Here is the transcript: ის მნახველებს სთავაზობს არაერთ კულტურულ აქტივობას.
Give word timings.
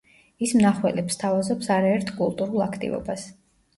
ის 0.45 0.53
მნახველებს 0.61 1.17
სთავაზობს 1.17 1.69
არაერთ 1.77 2.11
კულტურულ 2.23 2.67
აქტივობას. 2.67 3.29